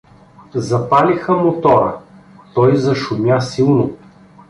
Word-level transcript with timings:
Запалиха 0.55 1.35
мотора, 1.37 1.99
той 2.53 2.75
зашумя 2.75 3.39
силно. 3.41 3.97